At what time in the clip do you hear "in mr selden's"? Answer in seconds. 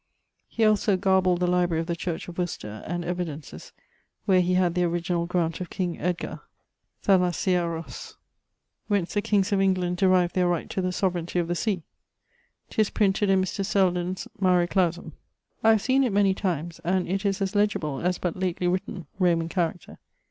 13.29-14.27